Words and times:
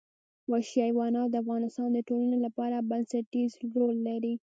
وحشي 0.51 0.79
حیوانات 0.87 1.27
د 1.31 1.35
افغانستان 1.43 1.89
د 1.93 1.99
ټولنې 2.09 2.37
لپاره 2.45 2.85
بنسټيز 2.89 3.51
رول 3.75 3.95
لري. 4.07 4.33